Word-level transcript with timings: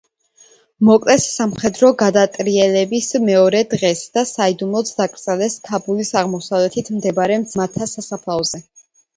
მოკლეს 0.87 1.25
სამხედრო 1.33 1.89
გადატრიელების 1.99 3.09
მეორე 3.27 3.61
დღეს 3.75 4.01
და 4.17 4.23
საიდუმლოდ 4.31 4.91
დაკრძალეს 5.03 5.59
ქაბულის 5.71 6.13
აღმოსავლეთით 6.23 6.93
მდებარე 6.97 7.41
ძმათა 7.55 7.91
სასაფლაოზე. 7.95 8.67